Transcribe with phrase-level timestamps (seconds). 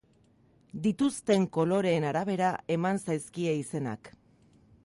[0.85, 4.15] Dituzten koloreen arabera eman zaizkie izenak.